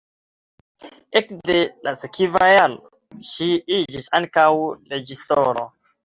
Ekde 1.19 1.57
la 1.87 1.91
sekva 1.99 2.47
jaro 2.51 2.79
ŝi 3.33 3.49
iĝis 3.77 4.09
ankaŭ 4.21 4.47
reĝisoro. 4.95 5.67